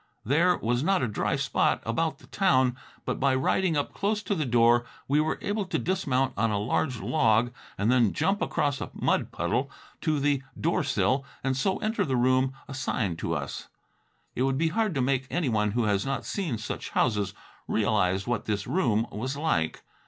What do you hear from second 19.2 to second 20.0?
like.